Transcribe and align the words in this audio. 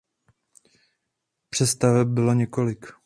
Přestaveb 1.49 2.07
bylo 2.07 2.33
několik. 2.33 2.93